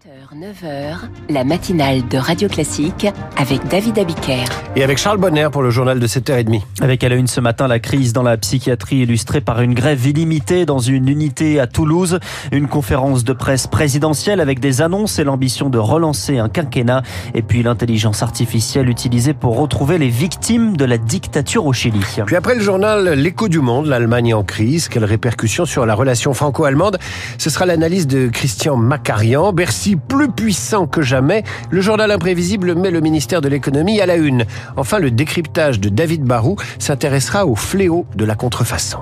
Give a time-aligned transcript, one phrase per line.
[0.00, 0.96] 9h,
[1.28, 3.06] la matinale de Radio Classique
[3.36, 4.46] avec David Abiker.
[4.74, 6.62] Et avec Charles Bonner pour le journal de 7h30.
[6.80, 10.06] Avec à la une ce matin la crise dans la psychiatrie illustrée par une grève
[10.06, 12.18] illimitée dans une unité à Toulouse.
[12.50, 17.02] Une conférence de presse présidentielle avec des annonces et l'ambition de relancer un quinquennat.
[17.34, 22.00] Et puis l'intelligence artificielle utilisée pour retrouver les victimes de la dictature au Chili.
[22.24, 26.32] Puis après le journal L'écho du monde, l'Allemagne en crise, quelles répercussions sur la relation
[26.32, 26.98] franco-allemande?
[27.36, 29.52] Ce sera l'analyse de Christian Macarian.
[29.52, 34.16] Bercy plus puissant que jamais, le journal imprévisible met le ministère de l'économie à la
[34.16, 34.44] une.
[34.76, 38.98] Enfin, le décryptage de David Barou s'intéressera au fléau de la contrefaçon.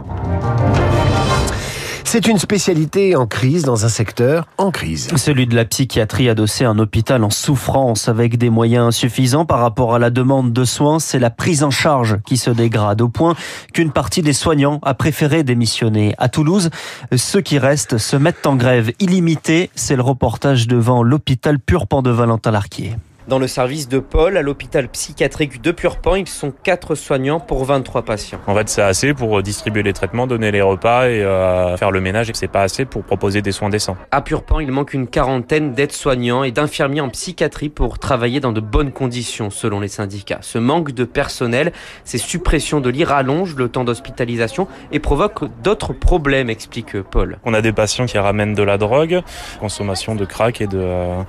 [2.10, 5.14] C'est une spécialité en crise dans un secteur en crise.
[5.16, 9.58] Celui de la psychiatrie adossé à un hôpital en souffrance avec des moyens insuffisants par
[9.58, 11.00] rapport à la demande de soins.
[11.00, 13.34] C'est la prise en charge qui se dégrade au point
[13.74, 16.14] qu'une partie des soignants a préféré démissionner.
[16.16, 16.70] À Toulouse,
[17.14, 19.68] ceux qui restent se mettent en grève illimitée.
[19.74, 22.96] C'est le reportage devant l'hôpital Purpan de Valentin Larquier.
[23.28, 27.62] Dans le service de Paul, à l'hôpital psychiatrique de Purpan, ils sont 4 soignants pour
[27.66, 28.40] 23 patients.
[28.46, 32.00] En fait, c'est assez pour distribuer les traitements, donner les repas et euh, faire le
[32.00, 32.30] ménage.
[32.30, 33.98] Et c'est pas assez pour proposer des soins décents.
[34.12, 38.60] À Purpan, il manque une quarantaine d'aides-soignants et d'infirmiers en psychiatrie pour travailler dans de
[38.60, 40.38] bonnes conditions, selon les syndicats.
[40.40, 41.72] Ce manque de personnel,
[42.04, 47.38] ces suppressions de lits rallongent le temps d'hospitalisation et provoquent d'autres problèmes, explique Paul.
[47.44, 49.20] On a des patients qui ramènent de la drogue,
[49.60, 50.78] consommation de crack et de...
[50.78, 51.22] Euh,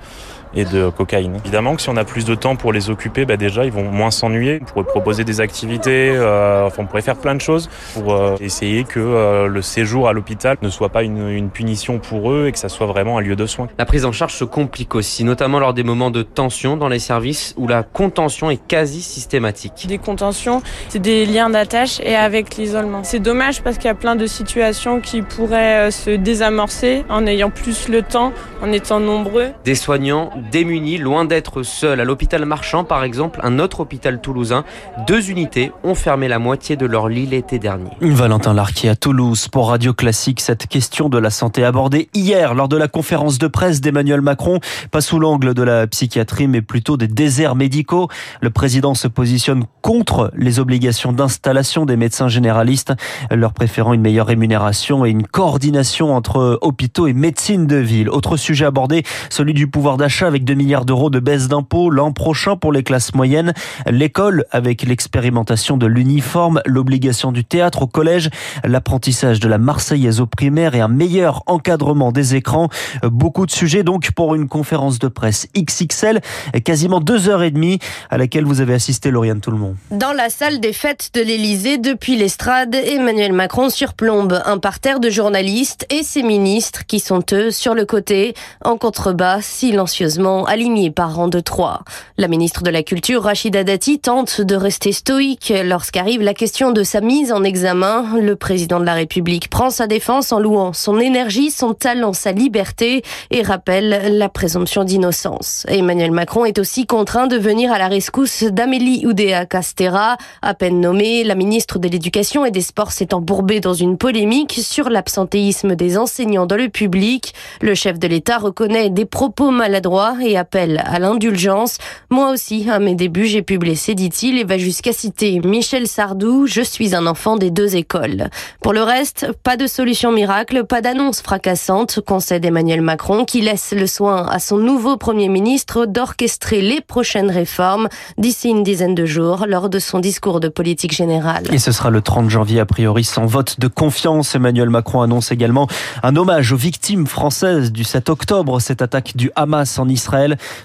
[0.54, 1.36] et de cocaïne.
[1.44, 3.84] Évidemment que si on a plus de temps pour les occuper, bah déjà ils vont
[3.84, 4.60] moins s'ennuyer.
[4.62, 8.36] On pourrait proposer des activités, euh, enfin on pourrait faire plein de choses pour euh,
[8.40, 12.48] essayer que euh, le séjour à l'hôpital ne soit pas une, une, punition pour eux
[12.48, 13.68] et que ça soit vraiment un lieu de soins.
[13.78, 17.00] La prise en charge se complique aussi, notamment lors des moments de tension dans les
[17.00, 19.86] services où la contention est quasi systématique.
[19.88, 23.04] Des contentions, c'est des liens d'attache et avec l'isolement.
[23.04, 27.50] C'est dommage parce qu'il y a plein de situations qui pourraient se désamorcer en ayant
[27.50, 29.48] plus le temps, en étant nombreux.
[29.66, 32.00] Des soignants démunis, loin d'être seuls.
[32.00, 34.64] À l'hôpital Marchand, par exemple, un autre hôpital toulousain,
[35.08, 37.92] deux unités ont fermé la moitié de leur lit l'été dernier.
[38.02, 40.42] Valentin Larquier à Toulouse pour Radio Classique.
[40.42, 44.60] Cette question de la santé abordée hier lors de la conférence de presse d'Emmanuel Macron,
[44.92, 48.08] pas sous l'angle de la psychiatrie, mais plutôt des déserts médicaux.
[48.42, 52.94] Le président se positionne contre les obligations d'installation des médecins généralistes,
[53.32, 58.10] leur préférant une meilleure rémunération et une coordination entre hôpitaux et médecine de ville.
[58.10, 62.14] Autre sujet abordé, celui du pouvoir d'achat avec 2 milliards d'euros de baisse d'impôts l'an
[62.14, 63.54] prochain pour les classes moyennes.
[63.88, 68.30] L'école avec l'expérimentation de l'uniforme, l'obligation du théâtre au collège,
[68.64, 72.70] l'apprentissage de la Marseillaise au primaire et un meilleur encadrement des écrans.
[73.04, 76.22] Beaucoup de sujets donc pour une conférence de presse XXL,
[76.64, 77.80] quasiment deux heures et demie
[78.12, 79.76] à laquelle vous avez assisté Lauriane Tout le monde.
[79.90, 85.10] Dans la salle des fêtes de l'Élysée, depuis l'estrade, Emmanuel Macron surplombe un parterre de
[85.10, 91.16] journalistes et ses ministres qui sont eux sur le côté, en contrebas, silencieusement aligné par
[91.16, 91.84] rang de trois.
[92.18, 96.84] La ministre de la Culture, Rachida Dati, tente de rester stoïque lorsqu'arrive la question de
[96.84, 98.06] sa mise en examen.
[98.20, 102.32] Le président de la République prend sa défense en louant son énergie, son talent, sa
[102.32, 105.66] liberté et rappelle la présomption d'innocence.
[105.70, 110.18] Emmanuel Macron est aussi contraint de venir à la rescousse d'Amélie Oudéa Castera.
[110.42, 114.60] À peine nommée, la ministre de l'Éducation et des Sports s'est embourbée dans une polémique
[114.62, 117.34] sur l'absentéisme des enseignants dans le public.
[117.62, 121.78] Le chef de l'État reconnaît des propos maladroits et appelle à l'indulgence.
[122.10, 126.48] Moi aussi, à mes débuts, j'ai pu blesser, dit-il, et va jusqu'à citer Michel Sardou,
[126.48, 128.30] je suis un enfant des deux écoles.
[128.62, 133.74] Pour le reste, pas de solution miracle, pas d'annonce fracassante, concède Emmanuel Macron, qui laisse
[133.76, 137.88] le soin à son nouveau Premier ministre d'orchestrer les prochaines réformes
[138.18, 141.44] d'ici une dizaine de jours lors de son discours de politique générale.
[141.52, 144.36] Et ce sera le 30 janvier, a priori, sans vote de confiance.
[144.36, 145.68] Emmanuel Macron annonce également
[146.04, 149.99] un hommage aux victimes françaises du 7 octobre, cette attaque du Hamas en Israël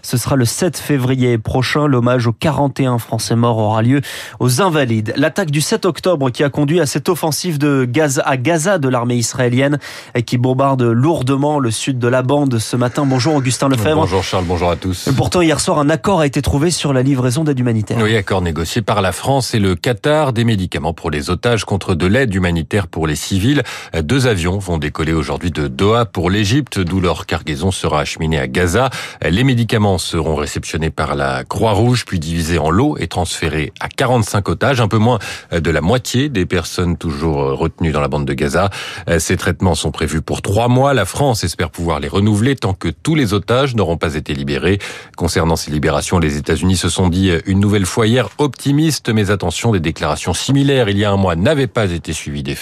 [0.03, 1.87] ce sera le 7 février prochain.
[1.87, 4.01] L'hommage aux 41 Français morts aura lieu
[4.41, 5.13] aux Invalides.
[5.17, 8.89] L'attaque du 7 octobre qui a conduit à cette offensive de Gaza, à Gaza de
[8.89, 9.79] l'armée israélienne
[10.15, 13.05] et qui bombarde lourdement le sud de la bande ce matin.
[13.07, 14.01] Bonjour Augustin Lefebvre.
[14.01, 15.09] Bonjour Charles, bonjour à tous.
[15.17, 17.99] Pourtant, hier soir, un accord a été trouvé sur la livraison d'aide humanitaire.
[18.01, 21.95] Oui, accord négocié par la France et le Qatar, des médicaments pour les otages contre
[21.95, 23.63] de l'aide humanitaire pour les civils.
[23.95, 28.47] Deux avions vont décoller aujourd'hui de Doha pour l'Égypte, d'où leur cargaison sera acheminée à
[28.47, 28.91] Gaza.
[29.31, 34.49] Les médicaments seront réceptionnés par la Croix-Rouge, puis divisés en lots et transférés à 45
[34.51, 35.19] otages, un peu moins
[35.53, 38.71] de la moitié des personnes toujours retenues dans la bande de Gaza.
[39.19, 40.95] Ces traitements sont prévus pour trois mois.
[40.95, 44.79] La France espère pouvoir les renouveler tant que tous les otages n'auront pas été libérés.
[45.17, 49.73] Concernant ces libérations, les États-Unis se sont dit une nouvelle fois hier optimistes, mais attention,
[49.73, 52.55] des déclarations similaires il y a un mois n'avaient pas été suivies des.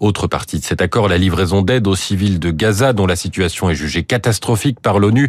[0.00, 3.68] Autre partie de cet accord, la livraison d'aide aux civils de Gaza, dont la situation
[3.68, 5.28] est jugée catastrophique par l'ONU,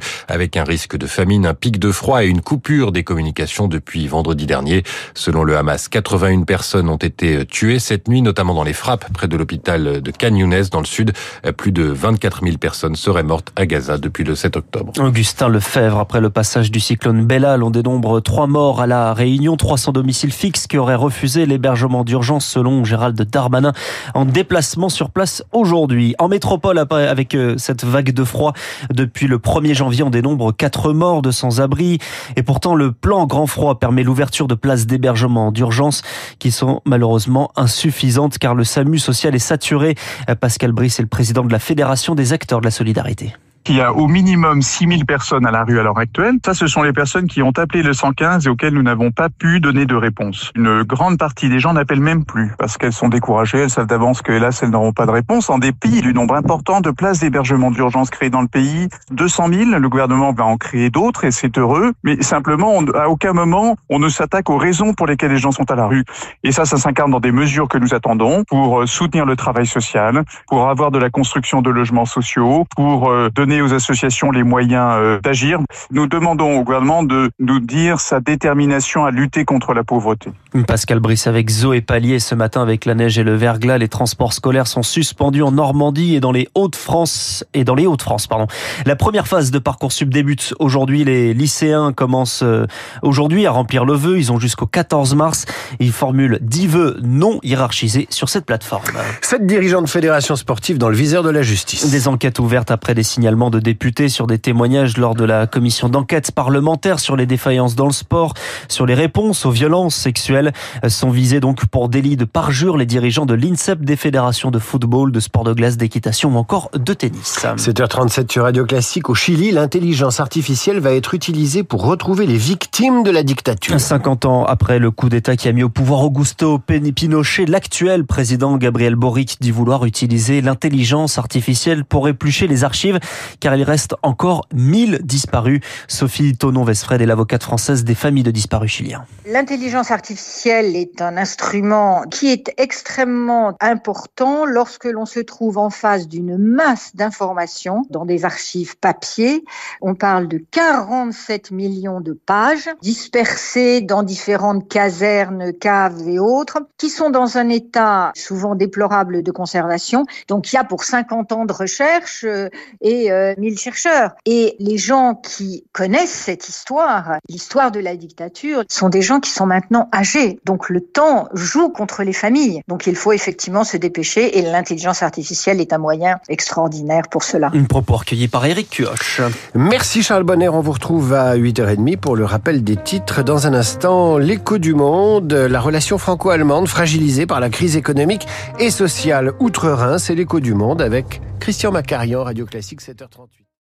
[0.63, 4.83] risque de famine, un pic de froid et une coupure des communications depuis vendredi dernier.
[5.13, 9.27] Selon le Hamas, 81 personnes ont été tuées cette nuit, notamment dans les frappes près
[9.27, 11.13] de l'hôpital de Khan Younes, dans le sud.
[11.57, 14.93] Plus de 24 000 personnes seraient mortes à Gaza depuis le 7 octobre.
[14.99, 19.57] Augustin Lefebvre, après le passage du cyclone Bellal, on dénombre trois morts à la Réunion,
[19.57, 23.73] 300 domiciles fixes qui auraient refusé l'hébergement d'urgence selon Gérald Darmanin
[24.13, 26.15] en déplacement sur place aujourd'hui.
[26.19, 28.53] En métropole, avec euh, cette vague de froid,
[28.91, 31.99] depuis le 1er janvier, on dénombre quatre morts de sans-abri.
[32.35, 36.01] Et pourtant, le plan grand froid permet l'ouverture de places d'hébergement d'urgence
[36.39, 39.95] qui sont malheureusement insuffisantes car le SAMU social est saturé.
[40.39, 43.33] Pascal Brice est le président de la Fédération des acteurs de la solidarité.
[43.69, 46.39] Il y a au minimum 6000 personnes à la rue à l'heure actuelle.
[46.43, 49.29] Ça, ce sont les personnes qui ont appelé le 115 et auxquelles nous n'avons pas
[49.29, 50.51] pu donner de réponse.
[50.55, 53.59] Une grande partie des gens n'appellent même plus parce qu'elles sont découragées.
[53.59, 56.81] Elles savent d'avance que, hélas, elles n'auront pas de réponse en dépit du nombre important
[56.81, 58.89] de places d'hébergement d'urgence créées dans le pays.
[59.11, 59.69] 200 000.
[59.79, 61.93] Le gouvernement va en créer d'autres et c'est heureux.
[62.03, 65.69] Mais simplement, à aucun moment, on ne s'attaque aux raisons pour lesquelles les gens sont
[65.69, 66.05] à la rue.
[66.43, 69.67] Et ça, ça s'incarne dans des mesures que nous attendons pour euh, soutenir le travail
[69.67, 74.43] social, pour avoir de la construction de logements sociaux, pour euh, donner aux associations les
[74.43, 75.59] moyens euh, d'agir.
[75.91, 80.31] Nous demandons au gouvernement de nous dire sa détermination à lutter contre la pauvreté.
[80.67, 84.33] Pascal Brice avec Zoé Pallier ce matin avec la neige et le verglas, les transports
[84.33, 88.47] scolaires sont suspendus en Normandie et dans les Hauts-de-France et dans les Hauts-de-France pardon.
[88.85, 92.65] La première phase de Parcoursup débute aujourd'hui, les lycéens commencent euh,
[93.03, 95.45] aujourd'hui à remplir le vœu, ils ont jusqu'au 14 mars,
[95.79, 98.83] ils formulent 10 vœux non hiérarchisés sur cette plateforme.
[99.21, 101.89] Sept dirigeants de fédérations sportives dans le viseur de la justice.
[101.91, 105.87] Des enquêtes ouvertes après des signalements de députés sur des témoignages lors de la commission
[105.87, 108.33] d'enquête parlementaire sur les défaillances dans le sport,
[108.67, 110.51] sur les réponses aux violences sexuelles.
[110.89, 115.13] Sont visés donc pour délit de parjure les dirigeants de l'INSEP, des fédérations de football,
[115.13, 117.39] de sport de glace, d'équitation ou encore de tennis.
[117.55, 119.09] 7h37 sur Radio Classique.
[119.09, 123.79] Au Chili, l'intelligence artificielle va être utilisée pour retrouver les victimes de la dictature.
[123.79, 128.57] 50 ans après le coup d'État qui a mis au pouvoir Augusto Pinochet, l'actuel président
[128.57, 132.99] Gabriel Boric dit vouloir utiliser l'intelligence artificielle pour éplucher les archives
[133.39, 135.61] car il reste encore 1000 disparus.
[135.87, 139.05] Sophie Tonon-Vesfred est l'avocate française des familles de disparus chiliens.
[139.25, 146.07] L'intelligence artificielle est un instrument qui est extrêmement important lorsque l'on se trouve en face
[146.07, 149.43] d'une masse d'informations dans des archives papier.
[149.81, 156.89] On parle de 47 millions de pages dispersées dans différentes casernes, caves et autres, qui
[156.89, 160.05] sont dans un état souvent déplorable de conservation.
[160.27, 162.49] Donc il y a pour 50 ans de recherche euh,
[162.81, 164.11] et euh, 1000 chercheurs.
[164.25, 169.29] Et les gens qui connaissent cette histoire, l'histoire de la dictature, sont des gens qui
[169.29, 170.39] sont maintenant âgés.
[170.45, 172.61] Donc le temps joue contre les familles.
[172.67, 177.49] Donc il faut effectivement se dépêcher et l'intelligence artificielle est un moyen extraordinaire pour cela.
[177.53, 179.21] Une propos recueillie par Eric Kioch.
[179.53, 180.49] Merci Charles Bonner.
[180.49, 183.23] On vous retrouve à 8h30 pour le rappel des titres.
[183.23, 188.27] Dans un instant, l'écho du monde, la relation franco-allemande fragilisée par la crise économique
[188.59, 189.97] et sociale outre-Rhin.
[189.97, 193.48] C'est l'écho du monde avec Christian Macarian, Radio Classique 7h38.